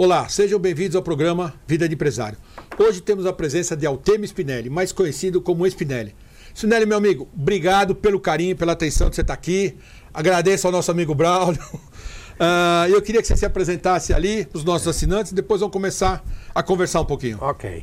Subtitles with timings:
[0.00, 2.38] Olá, sejam bem-vindos ao programa Vida de Empresário.
[2.78, 6.14] Hoje temos a presença de Altemio Spinelli, mais conhecido como Spinelli.
[6.54, 9.76] Spinelli, meu amigo, obrigado pelo carinho, pela atenção de você estar aqui.
[10.14, 11.60] Agradeço ao nosso amigo Braulio.
[11.74, 15.72] Uh, eu queria que você se apresentasse ali para os nossos assinantes e depois vamos
[15.72, 17.38] começar a conversar um pouquinho.
[17.40, 17.82] Ok.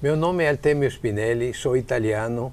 [0.00, 2.50] Meu nome é Altemio Spinelli, sou italiano.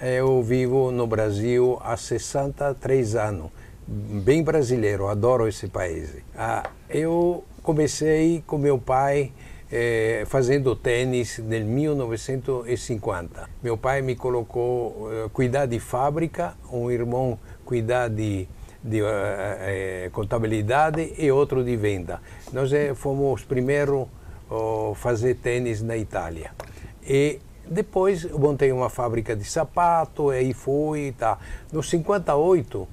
[0.00, 3.50] Eu vivo no Brasil há 63 anos.
[3.84, 6.08] Bem brasileiro, adoro esse país.
[6.36, 9.32] Uh, eu comecei com meu pai
[9.72, 13.48] eh, fazendo tênis em 1950.
[13.62, 18.46] Meu pai me colocou eh, cuidar de fábrica, um irmão cuidar de,
[18.82, 22.20] de eh, contabilidade e outro de venda.
[22.52, 24.08] Nós fomos os primeiros
[24.50, 26.50] a fazer tênis na Itália.
[27.02, 31.38] E depois montei uma fábrica de sapato, aí fui, tá.
[31.72, 32.86] No 58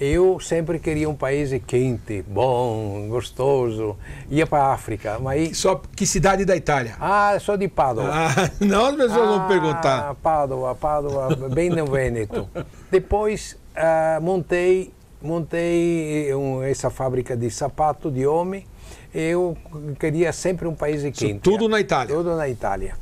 [0.00, 3.98] eu sempre queria um país quente, bom, gostoso.
[4.30, 6.96] Ia para a África, mas só que cidade da Itália?
[6.98, 8.08] Ah, sou de Pádua.
[8.10, 10.14] Ah, não, as pessoas ah, vão perguntar.
[10.22, 12.48] Pádua, Pádua, bem no Vêneto.
[12.90, 14.90] Depois uh, montei
[15.20, 18.66] montei um, essa fábrica de sapato de homem.
[19.12, 19.54] Eu
[19.98, 21.26] queria sempre um país quente.
[21.26, 22.14] Isso tudo na Itália.
[22.14, 22.94] Tudo na Itália.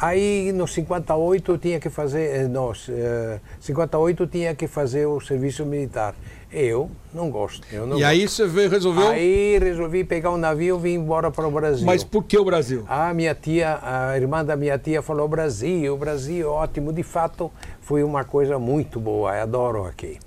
[0.00, 5.20] Aí no 58 eu tinha que fazer, nós, eh, 58 eu tinha que fazer o
[5.20, 6.14] serviço militar.
[6.52, 7.66] Eu não gosto.
[7.72, 8.04] Eu não e gosto.
[8.04, 9.08] aí você resolveu?
[9.08, 11.84] Aí resolvi pegar um navio e vim embora para o Brasil.
[11.86, 12.84] Mas por que o Brasil?
[12.88, 16.92] A minha tia, a irmã da minha tia falou Brasil, Brasil, ótimo.
[16.92, 19.34] De fato, foi uma coisa muito boa.
[19.34, 20.18] Eu adoro aqui.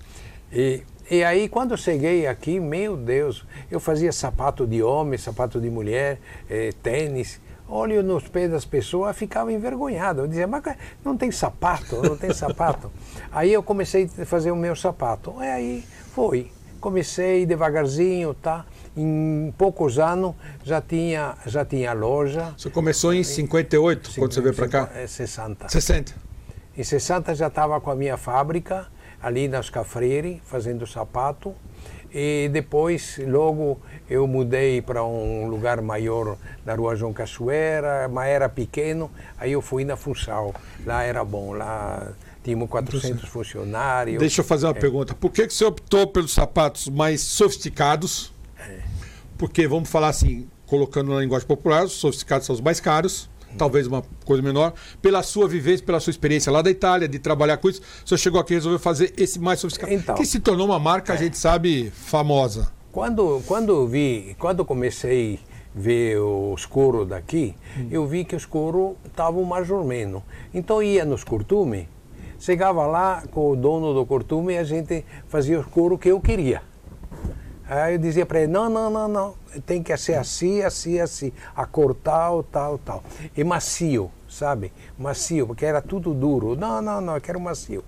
[0.51, 5.59] E e aí, quando eu cheguei aqui, meu Deus, eu fazia sapato de homem, sapato
[5.59, 10.21] de mulher, eh, tênis olho nos pés das pessoas, ficava envergonhado.
[10.21, 10.63] Eu dizia, mas
[11.03, 12.91] não tem sapato, não tem sapato.
[13.31, 15.35] aí eu comecei a fazer o meu sapato.
[15.39, 16.51] E aí foi.
[16.79, 18.65] Comecei devagarzinho, tá?
[18.95, 22.53] Em poucos anos já tinha, já tinha loja.
[22.57, 25.07] Você começou em 58, 50, quando você veio para cá?
[25.07, 25.69] 60.
[25.69, 26.15] 60.
[26.77, 28.87] Em 60 já estava com a minha fábrica,
[29.21, 31.53] ali nas Cafreire, fazendo sapato.
[32.11, 38.49] E depois, logo, eu mudei para um lugar maior na rua João Cachoeira, mas era
[38.49, 40.53] pequeno, aí eu fui na Funchal.
[40.85, 42.11] Lá era bom, lá
[42.43, 44.19] tínhamos 400 funcionários.
[44.19, 44.79] Deixa eu fazer uma é.
[44.79, 45.13] pergunta.
[45.13, 48.33] Por que, que você optou pelos sapatos mais sofisticados?
[48.57, 48.79] É.
[49.37, 53.87] Porque, vamos falar assim, colocando na linguagem popular, os sofisticados são os mais caros talvez
[53.87, 57.69] uma coisa menor, pela sua vivência, pela sua experiência lá da Itália, de trabalhar com
[57.69, 60.65] isso, o senhor chegou aqui e resolveu fazer esse mais sofisticado, então, que se tornou
[60.67, 61.15] uma marca, é.
[61.15, 62.71] a gente sabe, famosa.
[62.91, 65.39] Quando, quando vi, quando comecei
[65.75, 67.87] a ver os couro daqui, hum.
[67.91, 70.23] eu vi que os couro estavam mais ou menos.
[70.53, 71.87] Então ia nos curtume,
[72.39, 76.19] chegava lá com o dono do curtume e a gente fazia os couro que eu
[76.19, 76.61] queria.
[77.69, 81.31] Aí eu dizia para ele, não, não, não, não, tem que ser assim, assim, assim,
[81.55, 83.03] a cor tal, tal, tal.
[83.37, 84.73] E macio, sabe?
[84.97, 86.55] Macio, porque era tudo duro.
[86.55, 87.83] Não, não, não, eu quero macio.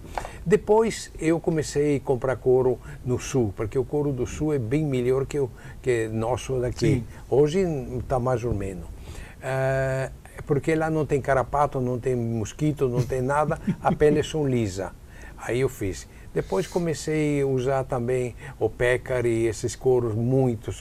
[0.45, 4.85] Depois eu comecei a comprar couro no sul, porque o couro do sul é bem
[4.85, 5.49] melhor que o
[5.81, 6.97] que nosso daqui.
[6.97, 7.03] Sim.
[7.27, 7.61] Hoje
[7.97, 8.85] está mais ou menos.
[8.85, 10.11] Uh,
[10.45, 14.91] porque lá não tem carapato, não tem mosquito, não tem nada, a pele é lisa.
[15.39, 16.07] Aí eu fiz.
[16.33, 20.71] Depois comecei a usar também o Peccari, esses couros muito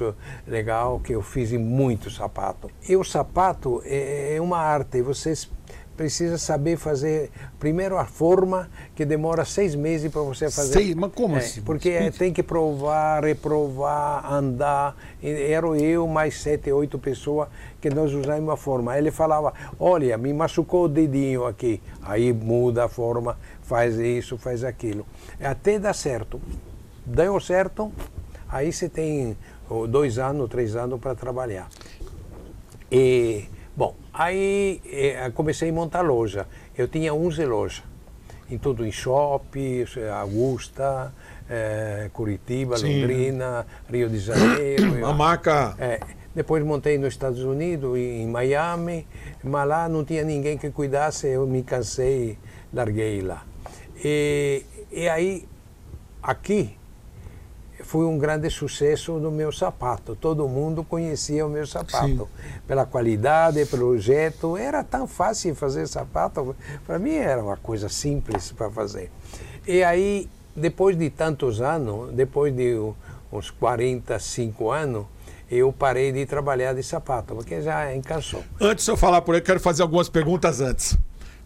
[0.46, 2.70] legal, que eu fiz em muito sapato.
[2.88, 5.48] E o sapato é, é uma arte, vocês
[6.00, 10.72] precisa saber fazer primeiro a forma que demora seis meses para você fazer.
[10.72, 10.94] Seis?
[10.94, 11.60] Mas como é, assim?
[11.60, 14.96] Porque tem que provar, reprovar, andar.
[15.22, 17.48] Era eu mais sete, oito pessoas
[17.82, 18.96] que nós usamos a forma.
[18.96, 21.82] Ele falava, olha, me machucou o dedinho aqui.
[22.00, 23.36] Aí muda a forma,
[23.70, 25.06] faz isso, faz aquilo.
[25.40, 26.42] Até dá certo.
[27.06, 27.92] Deu certo,
[28.48, 29.36] aí você tem
[29.88, 31.68] dois anos, três anos para trabalhar.
[32.90, 33.44] E
[33.76, 36.48] Bom, aí eh, comecei a montar loja.
[36.76, 37.82] Eu tinha 11 lojas,
[38.50, 41.14] em tudo em shopping, Augusta,
[41.48, 43.00] eh, Curitiba, Sim.
[43.00, 45.06] Londrina, Rio de Janeiro.
[45.06, 45.76] A marca.
[45.78, 46.00] É,
[46.34, 49.06] depois montei nos Estados Unidos, em Miami,
[49.42, 52.36] mas lá não tinha ninguém que cuidasse, eu me cansei,
[52.74, 53.44] larguei lá.
[54.02, 55.46] E, e aí,
[56.22, 56.76] aqui,
[57.82, 60.14] foi um grande sucesso do meu sapato.
[60.14, 62.06] Todo mundo conhecia o meu sapato.
[62.06, 62.60] Sim.
[62.66, 64.56] Pela qualidade, pelo jeito.
[64.56, 66.54] Era tão fácil fazer sapato.
[66.86, 69.10] Para mim era uma coisa simples para fazer.
[69.66, 72.76] E aí, depois de tantos anos, depois de
[73.32, 75.06] uns 45 anos,
[75.50, 78.44] eu parei de trabalhar de sapato, porque já encansou.
[78.60, 80.96] Antes de eu falar por aí, quero fazer algumas perguntas antes.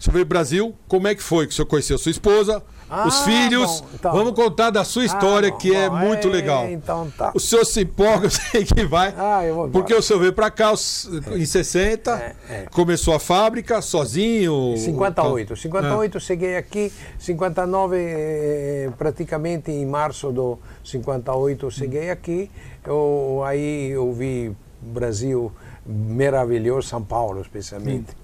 [0.05, 3.09] Você veio pro Brasil, como é que foi que o senhor conheceu sua esposa, Ah,
[3.09, 3.81] os filhos?
[3.81, 4.13] bom, então.
[4.13, 6.67] Vamos contar da sua história, bom, que é bom, muito é, legal.
[6.69, 7.33] então tá.
[7.35, 9.15] O senhor se empolga, eu sei que vai.
[9.17, 12.67] Ah, eu vou porque o senhor veio pra cá os- em 60, É, é.
[12.71, 14.75] começou a fábrica sozinho.
[14.77, 15.57] 58.
[15.57, 22.51] 58 cheguei aqui, 59 eh, praticamente em março do 58 cheguei aqui.
[22.87, 25.51] Eu, aí eu vi Brasil
[25.87, 28.15] maravilhoso, São Paulo especialmente.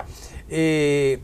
[0.51, 1.19] E,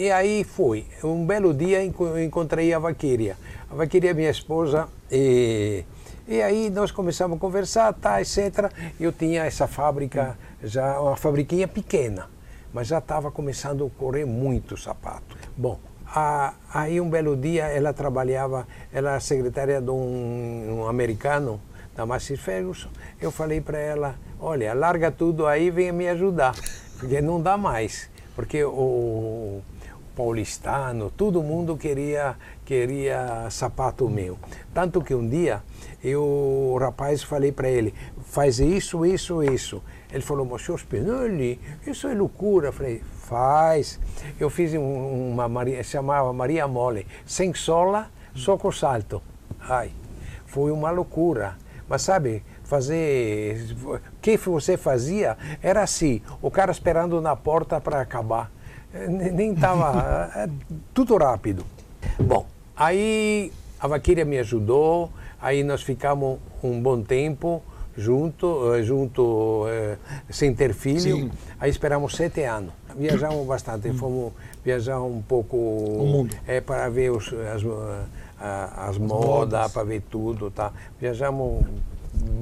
[0.00, 0.86] e aí foi.
[1.04, 3.36] Um belo dia enco- encontrei a Vaquíria.
[3.70, 5.84] A Vaquíria é minha esposa e
[6.26, 8.70] e aí nós começamos a conversar, tá, etc.
[9.00, 12.28] Eu tinha essa fábrica, já uma fabriquinha pequena,
[12.72, 15.36] mas já estava começando a correr muito sapato.
[15.56, 21.60] Bom, a- aí um belo dia ela trabalhava, ela era secretária de um, um americano,
[21.96, 22.88] da Massey Ferguson.
[23.20, 26.54] Eu falei para ela, olha, larga tudo aí e venha me ajudar,
[26.98, 28.08] porque não dá mais.
[28.36, 29.60] Porque o,
[30.20, 34.38] paulistano, todo mundo queria queria sapato meu.
[34.74, 35.62] Tanto que um dia
[36.04, 39.82] eu, o rapaz, falei para ele, faz isso, isso, isso.
[40.12, 42.68] Ele falou, senhor Spinelli, isso é loucura.
[42.68, 43.98] Eu falei, faz.
[44.38, 49.22] Eu fiz um- uma Maria, chamava Maria Mole, sem sola, só com salto.
[49.60, 49.90] Ai,
[50.46, 51.56] foi uma loucura.
[51.88, 53.66] Mas sabe, fazer.
[53.84, 58.50] O que você fazia era assim: o cara esperando na porta para acabar.
[58.92, 60.48] Ne- Nem estava.
[60.92, 61.64] tudo rápido.
[62.18, 62.46] Bom,
[62.76, 65.10] aí a Vaquíria me ajudou,
[65.40, 67.62] aí nós ficamos um bom tempo
[67.96, 69.96] junto, eh, junto eh,
[70.30, 71.00] sem ter filho.
[71.00, 71.30] Sim.
[71.58, 72.72] Aí esperamos sete anos.
[72.96, 74.32] Viajamos bastante, fomos
[74.64, 76.34] viajar um pouco o mundo.
[76.46, 77.62] É, para ver os, as,
[78.40, 80.50] ah, as modas, para ver tudo.
[80.50, 80.72] Tá?
[81.00, 81.64] Viajamos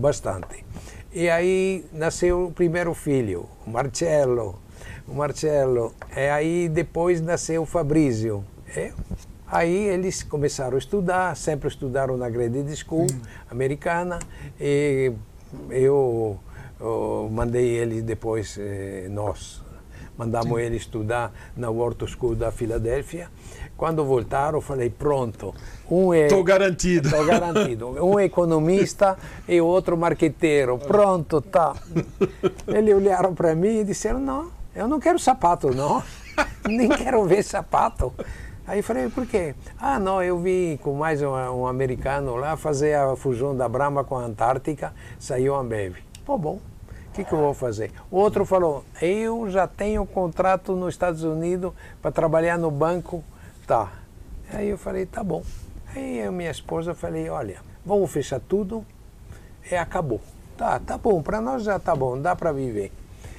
[0.00, 0.64] bastante.
[1.12, 4.58] E aí nasceu o primeiro filho, o Marcello.
[5.06, 5.92] O Marcello.
[6.16, 8.44] E aí depois nasceu o Fabrício.
[8.76, 8.92] É.
[9.50, 13.06] Aí eles começaram a estudar, sempre estudaram na Grade School
[13.50, 14.18] americana.
[14.60, 15.10] E
[15.70, 16.38] eu,
[16.78, 19.62] eu mandei eles depois, eh, nós,
[20.18, 23.28] mandamos ele estudar na Wharton School da Filadélfia.
[23.74, 25.54] Quando voltaram, falei, pronto,
[25.90, 26.26] um é...
[26.26, 27.08] Estou garantido.
[27.08, 28.04] Estou garantido.
[28.04, 29.16] Um é economista
[29.48, 30.76] e o outro marqueteiro.
[30.82, 31.74] Pronto, tá.
[32.66, 36.00] Eles olharam para mim e disseram, não, eu não quero sapato, não.
[36.64, 38.14] Nem quero ver sapato.
[38.64, 39.56] Aí falei, por quê?
[39.76, 44.04] Ah, não, eu vi com mais um, um americano lá fazer a fusão da Brahma
[44.04, 45.96] com a Antártica, saiu a Ambev.
[46.24, 46.60] Pô, bom,
[47.08, 47.90] o que, que eu vou fazer?
[48.08, 53.24] O outro falou, eu já tenho contrato nos Estados Unidos para trabalhar no banco,
[53.66, 53.90] tá.
[54.52, 55.42] Aí eu falei, tá bom.
[55.92, 58.86] Aí eu minha esposa falei, olha, vamos fechar tudo
[59.68, 60.20] e acabou.
[60.56, 62.92] Tá, tá bom, para nós já tá bom, dá para viver.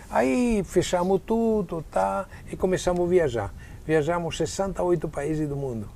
[0.09, 3.53] Aí fechamos tudo, tá, e começamos a viajar.
[3.85, 5.87] Viajamos 68 países do mundo.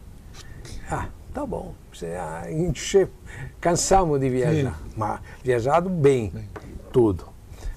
[0.89, 1.73] Ah, tá bom.
[2.19, 3.07] Ah, enche,
[3.59, 6.31] cansamos de viajar, mas viajado bem,
[6.91, 7.25] tudo.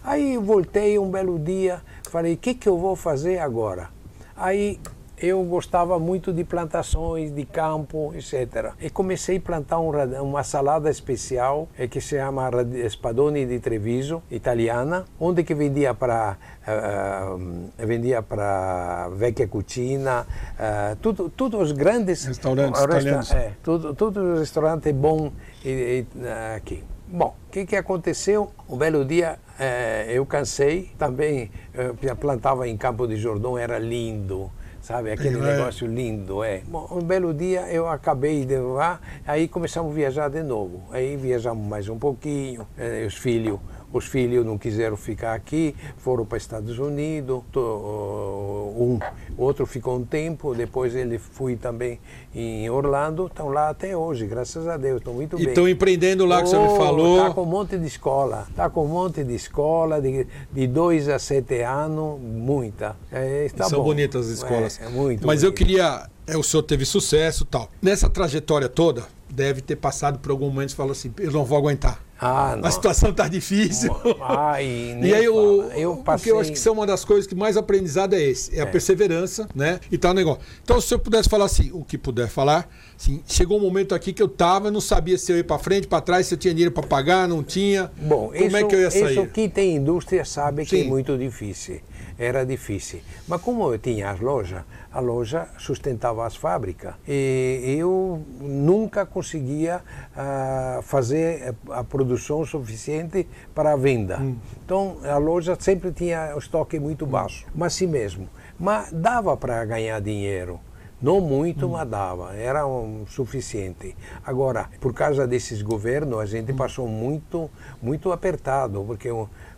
[0.02, 3.90] Aí voltei um belo dia, falei, o que, que eu vou fazer agora?
[4.36, 4.78] Aí
[5.18, 8.72] eu gostava muito de plantações, de campo, etc.
[8.80, 9.90] E comecei a plantar um
[10.22, 12.50] uma salada especial eh, que se chama
[12.88, 16.36] Spadoni di Treviso, italiana, onde que vendia para
[16.66, 20.26] eh, vendia para Vecchia Cucina,
[20.58, 23.30] eh, tudo, tudo os grandes Restaurantes resta- italianos.
[23.32, 25.32] é, tudo, tudo os restaurantes bom
[25.64, 26.84] e- e, eh, aqui.
[27.08, 28.50] Bom, o que, que aconteceu?
[28.68, 33.78] Um belo dia eh, eu cansei, também eh, eu plantava em Campo de Jordão, era
[33.78, 34.50] lindo,
[34.86, 35.10] sabe?
[35.10, 35.40] Aquele É.
[35.56, 36.62] negócio lindo, é.
[36.68, 40.82] Bom, um belo dia eu acabei de lá, aí começamos a viajar de novo.
[40.92, 43.58] Aí viajamos mais um pouquinho, eh, os filhos
[43.92, 47.42] os filhos não quiseram ficar aqui, foram para Estados Unidos.
[47.56, 48.98] Um,
[49.38, 51.98] outro ficou um tempo, depois ele foi também
[52.34, 53.26] em Orlando.
[53.26, 55.48] Estão lá até hoje, graças a Deus, estão muito E bem.
[55.48, 57.22] estão empreendendo lá que você me Oh, falou.
[57.28, 58.46] Tá com um monte de escola.
[58.54, 62.96] Tá com um monte de escola, de, de dois a sete anos, muita.
[63.10, 63.84] É, está São bom.
[63.86, 64.80] bonitas as escolas.
[64.80, 65.58] É, é muito Mas eu bonito.
[65.66, 66.08] queria.
[66.26, 67.70] é, o senhor teve sucesso e tal.
[67.80, 71.56] Nessa trajetória toda, deve ter passado por algum momento e falou assim: eu não vou
[71.56, 72.00] aguentar.
[72.18, 72.58] Ah.
[72.62, 73.94] A situação está difícil.
[74.20, 76.24] Ai, E aí, o, eu o passei...
[76.24, 78.66] que eu acho que são uma das coisas que mais aprendizado é esse, é, a
[78.66, 79.80] perseverança, né?
[79.90, 80.40] E tal negócio.
[80.62, 82.68] Então, se eu pudesse falar assim, o que puder falar,
[82.98, 85.86] assim, chegou um momento aqui que eu tava, não sabia se eu ia para frente,
[85.86, 87.90] para trás, se eu tinha dinheiro para pagar, não tinha.
[87.96, 89.12] Bom, Como isso, é que eu ia sair?
[89.12, 90.86] isso que tem indústria sabe que Sim.
[90.86, 91.80] é muito difícil.
[92.18, 93.00] Era difícil.
[93.28, 99.82] Mas como eu tinha as lojas, a loja sustentava as fábricas e eu nunca conseguia
[100.12, 104.18] uh, fazer a produção suficiente para a venda.
[104.18, 104.36] Hum.
[104.64, 108.28] Então a loja sempre tinha o estoque muito baixo, mas assim mesmo.
[108.58, 110.58] Mas dava para ganhar dinheiro.
[111.00, 111.70] Não muito, hum.
[111.72, 113.94] mas dava, era um, suficiente.
[114.24, 116.56] Agora, por causa desses governos, a gente hum.
[116.56, 117.50] passou muito,
[117.82, 119.10] muito apertado, porque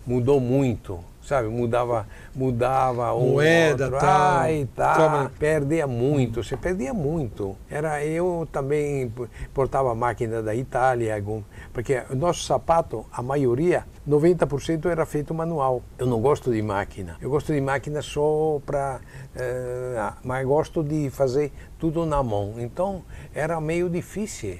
[0.05, 1.49] mudou muito sabe?
[1.49, 7.54] Mudava, mudava um moeda, outro, tal, ai, tá, perdia muito, você perdia muito.
[7.70, 9.12] Era eu também
[9.52, 11.42] portava máquina da Itália, algum,
[11.73, 15.82] porque o nosso sapato, a maioria, 90% era feito manual.
[15.99, 17.16] Eu não gosto de máquina.
[17.20, 19.00] Eu gosto de máquina só para,
[19.37, 22.54] eh, mas gosto de fazer tudo na mão.
[22.56, 23.02] Então
[23.35, 24.58] era meio difícil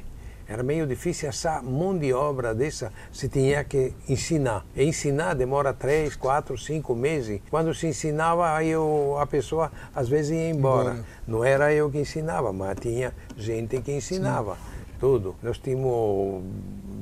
[0.49, 4.64] era meio difícil essa mão de obra dessa, se tinha que ensinar.
[4.75, 7.43] E ensinar demora três, quatro, cinco meses.
[7.50, 10.93] Quando se ensinava, aí eu, a pessoa às vezes ia embora.
[10.93, 11.05] embora.
[11.26, 14.55] Não era eu que ensinava, mas tinha gente que ensinava.
[14.55, 14.78] Sim.
[14.99, 15.37] Tudo.
[15.43, 16.43] Nós tínhamos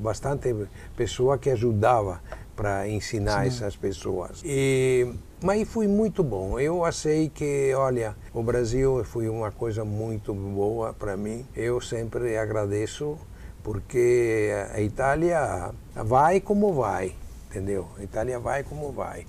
[0.01, 0.53] bastante
[0.95, 2.21] pessoa que ajudava
[2.55, 3.47] para ensinar Sim.
[3.47, 4.41] essas pessoas.
[4.43, 5.07] E
[5.41, 6.59] mas foi muito bom.
[6.59, 11.45] Eu achei que, olha, o Brasil foi uma coisa muito boa para mim.
[11.55, 13.17] Eu sempre agradeço
[13.67, 17.13] porque a Itália vai como vai,
[17.49, 17.85] entendeu?
[17.99, 19.25] A Itália vai como vai.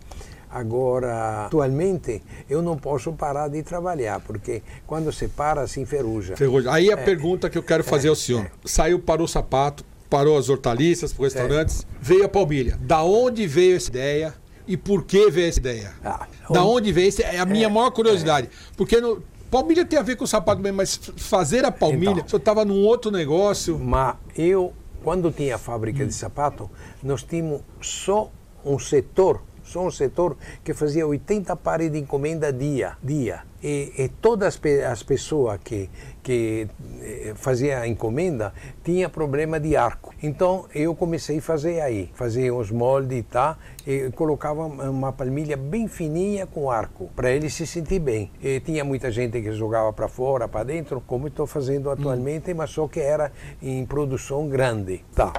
[0.49, 6.37] Agora, atualmente, eu não posso parar de trabalhar, porque quando se para, se enferruja.
[6.37, 6.73] Ferruja.
[6.73, 8.45] Aí a é, pergunta que eu quero fazer é, ao senhor.
[8.45, 8.51] É.
[8.65, 12.79] Saiu, parou o sapato, parou as hortaliças, os restaurantes, veio a palmilha.
[12.81, 14.33] Da onde veio essa ideia
[14.69, 15.93] e por que veio essa ideia?
[16.05, 17.09] Ah, da onde veio?
[17.09, 18.47] Essa é a minha é, maior curiosidade.
[18.47, 18.51] É.
[18.77, 22.29] Porque no, Palmilha tem a ver com o sapato mesmo, mas fazer a palmilha, então,
[22.29, 23.79] você estava num outro negócio.
[23.79, 26.71] Mas eu, quando tinha a fábrica de sapato,
[27.03, 28.31] nós tínhamos só
[28.65, 33.43] um setor, só um setor que fazia 80 pares de encomenda dia, dia.
[33.63, 35.91] E, e todas as pessoas que,
[36.23, 36.69] que
[37.01, 38.53] eh, fazia a encomenda
[38.85, 40.15] tinha problema de arco.
[40.23, 45.89] Então eu comecei a fazer aí, fazia os moldes tá, e colocava uma palmilha bem
[45.89, 48.31] fininha com arco, para ele se sentir bem.
[48.43, 52.57] E tinha muita gente que jogava para fora, para dentro, como estou fazendo atualmente, hum.
[52.59, 55.05] mas só que era em produção grande.
[55.15, 55.33] Tá.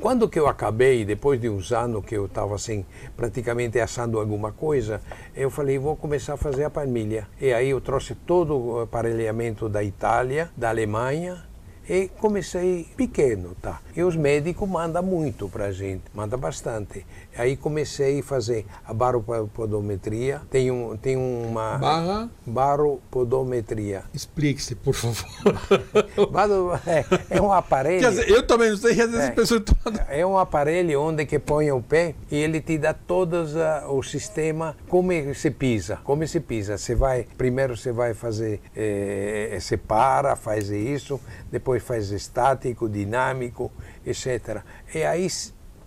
[0.00, 2.84] Quando que eu acabei, depois de uns anos que eu estava assim,
[3.16, 5.00] praticamente assando alguma coisa,
[5.34, 7.26] eu falei, vou começar a fazer a palmilha.
[7.40, 11.45] E aí eu trouxe todo o aparelhamento da Itália, da Alemanha,
[11.88, 13.80] e comecei pequeno, tá?
[13.96, 17.06] E os médicos mandam muito para a gente, mandam bastante.
[17.36, 20.40] Aí comecei a fazer a baropodometria.
[20.50, 21.78] Tem, um, tem uma.
[21.78, 22.30] Barra?
[22.46, 24.04] Baropodometria.
[24.12, 25.26] Explique-se, por favor.
[26.86, 28.08] é, é, um aparelho.
[28.08, 29.62] Dizer, eu também não sei, às vezes é, pessoas
[30.08, 34.02] É um aparelho onde que põe o pé e ele te dá todo uh, o
[34.02, 35.98] sistema, como se pisa.
[36.04, 36.78] Como se pisa.
[36.78, 43.70] Você vai, primeiro você vai fazer, eh, você para, faz isso, depois faz estático, dinâmico,
[44.04, 44.62] etc.
[44.94, 45.28] E aí,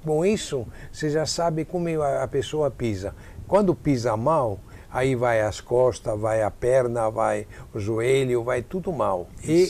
[0.04, 3.14] com isso, você já sabe como a pessoa pisa.
[3.48, 4.60] Quando pisa mal,
[4.92, 9.28] aí vai as costas, vai a perna, vai o joelho, vai tudo mal.
[9.44, 9.70] E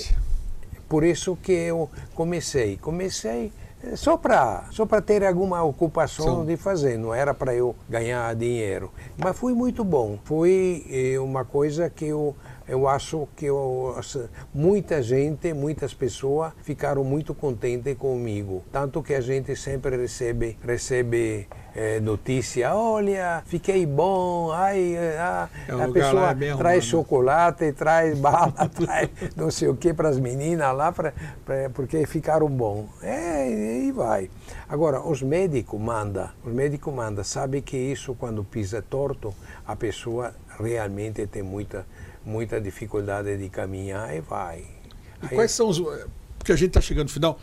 [0.88, 2.78] por isso que eu comecei.
[2.78, 3.52] Comecei
[3.84, 6.46] eh, só para só para ter alguma ocupação Sim.
[6.46, 8.92] de fazer, não era para eu ganhar dinheiro.
[9.18, 10.18] Mas foi muito bom.
[10.24, 12.36] Foi eh, uma coisa que eu
[12.70, 13.96] eu acho que eu,
[14.54, 18.64] muita gente, muitas pessoas ficaram muito contentes comigo.
[18.72, 25.84] Tanto que a gente sempre recebe, recebe é, notícia, olha, fiquei bom, ai, ah, é
[25.84, 26.92] a pessoa mesmo, traz né?
[26.92, 32.06] chocolate, traz bala, traz não sei o que para as meninas lá, pra, pra, porque
[32.06, 32.88] ficaram bom.
[33.02, 34.30] É, e vai.
[34.68, 39.34] Agora, os médicos mandam, os médicos mandam, sabe que isso quando pisa torto,
[39.66, 41.86] a pessoa realmente tem muita
[42.26, 44.60] muita dificuldade de caminhar e vai.
[44.60, 45.36] E Aí...
[45.36, 45.80] quais são os.
[46.38, 47.38] Porque a gente está chegando no final.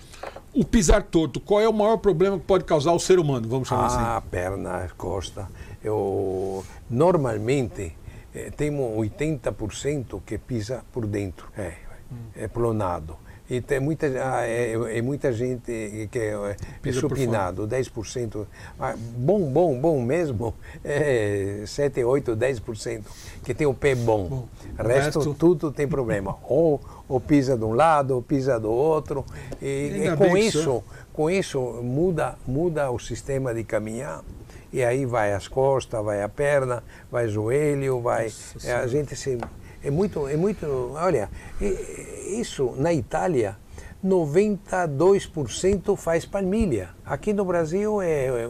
[0.54, 3.46] O pisar torto, qual é o maior problema que pode causar o ser humano?
[3.46, 3.98] Vamos chamar ah, assim.
[3.98, 5.48] Ah, perna, costa.
[5.84, 7.94] Eu, normalmente,
[8.34, 11.46] eh, temos 80% que pisa por dentro.
[11.58, 11.74] É,
[12.10, 12.16] hum.
[12.34, 13.18] é plonado.
[13.48, 18.44] E tem muita, ah, é, é, muita gente que é, é supinado, 10%.
[18.78, 20.52] Ah, bom, bom, bom mesmo,
[20.84, 23.02] é 7, 8, 10%,
[23.44, 24.26] que tem o pé bom.
[24.26, 24.48] bom
[24.78, 26.36] o resto, resto, tudo tem problema.
[26.42, 29.24] Ou, ou pisa de um lado, ou pisa do outro.
[29.62, 34.24] E, e com isso, com isso muda, muda o sistema de caminhar
[34.72, 38.24] e aí vai as costas, vai a perna, vai o joelho, vai.
[38.24, 39.38] Nossa, a gente se
[39.86, 40.66] é muito, é muito.
[40.94, 43.56] Olha, isso na Itália,
[44.04, 46.90] 92% faz palmilha.
[47.04, 48.48] Aqui no Brasil é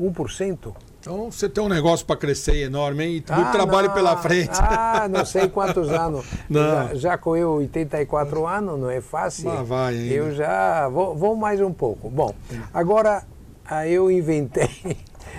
[0.00, 0.74] 1%.
[1.00, 3.24] Então você tem um negócio para crescer enorme, hein?
[3.26, 4.58] E muito trabalho não, pela frente.
[4.58, 6.24] Ah, não sei quantos anos.
[6.48, 6.88] Não.
[6.88, 9.48] Já, já com eu 84 anos, não é fácil.
[9.48, 10.14] Lá vai ainda.
[10.14, 12.10] Eu já vou, vou mais um pouco.
[12.10, 12.34] Bom,
[12.72, 13.24] agora
[13.64, 14.70] ah, eu inventei,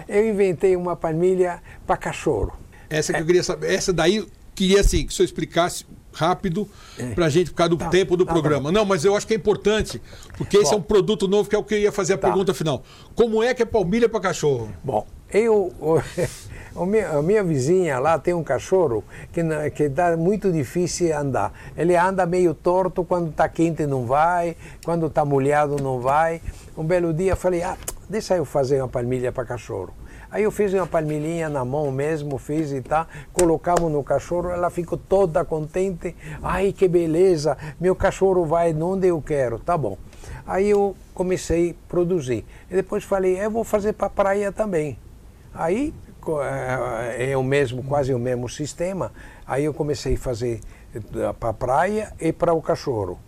[0.07, 2.53] eu inventei uma família para cachorro.
[2.89, 3.73] Essa que eu queria saber.
[3.73, 4.25] Essa daí,
[4.59, 6.67] queria assim, que o senhor explicasse rápido
[7.15, 8.71] para a gente, por causa do Tá, tempo do tá programa.
[8.71, 10.01] Não, mas eu acho que é importante,
[10.37, 10.75] porque esse Bom.
[10.75, 12.27] é um produto novo que é o que eu ia fazer a Tá.
[12.27, 12.83] pergunta final.
[13.15, 14.69] Como é que é palmilha para cachorro?
[14.83, 16.01] Bom, eu, o,
[17.17, 19.01] a minha vizinha lá tem um cachorro
[19.31, 21.53] que, que dá muito difícil andar.
[21.77, 26.41] Ele anda meio torto, quando está quente não vai, quando está molhado não vai.
[26.77, 27.77] Um belo dia eu falei, ah,
[28.09, 29.93] deixa eu fazer uma palmilha para cachorro.
[30.31, 34.69] Aí eu fiz uma palmilhinha na mão mesmo, fiz e tá, colocamos no cachorro, ela
[34.69, 36.15] ficou toda contente.
[36.43, 39.97] Ai, que beleza, meu cachorro vai onde eu quero, tá bom.
[40.45, 42.45] Aí eu comecei a produzir.
[42.69, 44.97] E depois falei, eu vou fazer para praia também.
[45.53, 49.11] Aí co- é é o mesmo, quase o mesmo sistema.
[49.47, 50.61] Aí eu comecei a fazer
[51.39, 53.19] para a praia e para o cachorro.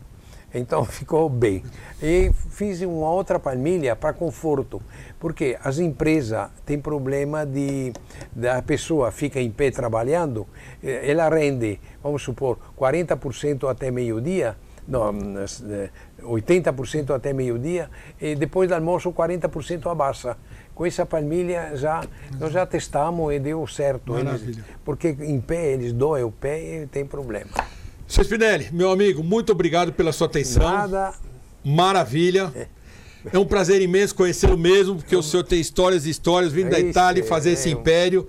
[0.54, 1.64] Então ficou bem.
[2.02, 4.82] E fiz uma outra palmilha para conforto,
[5.20, 7.94] porque as empresas têm problema de
[8.36, 10.48] da pessoa fica em pé trabalhando,
[10.84, 14.56] eh, ela rende, vamos supor, 40% até meio-dia,
[14.88, 15.10] não,
[15.70, 15.90] eh,
[16.24, 17.90] 80% até meio-dia
[18.20, 20.36] e depois do almoço 40% abaixa.
[20.74, 22.02] Com essa palmilha já
[22.40, 24.14] nós já testamos e deu certo.
[24.18, 27.52] Eles- porque em pé eles doem o pé e tem problema.
[28.12, 30.64] Seu Spinelli, meu amigo, muito obrigado pela sua atenção.
[30.70, 31.14] Nada.
[31.64, 32.52] Maravilha.
[33.32, 36.78] É um prazer imenso conhecê-lo mesmo, porque o senhor tem histórias e histórias vindo da
[36.78, 38.28] Isso, Itália e fazer é, esse império.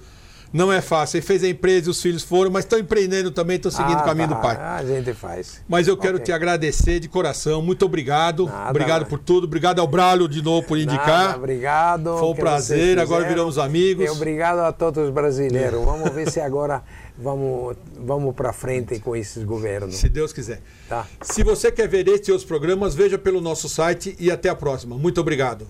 [0.53, 1.17] Não é fácil.
[1.19, 4.03] Ele fez a empresa e os filhos foram, mas estão empreendendo também, estão seguindo Ah,
[4.03, 4.57] o caminho tá, do pai.
[4.57, 5.63] A gente faz.
[5.69, 6.27] Mas eu quero Ok.
[6.27, 7.63] te agradecer de coração.
[7.63, 8.47] Muito obrigado.
[8.47, 9.45] Nada, obrigado mas- por tudo.
[9.45, 11.07] Obrigado ao Bralho de novo por indicar.
[11.29, 12.19] Nada, obrigado.
[12.19, 14.05] Foi um prazer, agora viramos amigos.
[14.05, 15.83] E obrigado a todos os brasileiros.
[15.85, 16.83] Vamos ver se agora
[17.17, 19.95] vamos, vamos para frente com esses governos.
[19.95, 20.61] Se Deus quiser.
[20.89, 21.07] Tá.
[21.23, 24.55] Se você quer ver este e outros programas, veja pelo nosso site e até a
[24.55, 24.97] próxima.
[24.97, 25.67] Muito obrigado.